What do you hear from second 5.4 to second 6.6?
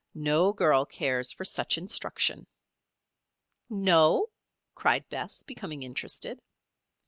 becoming interested.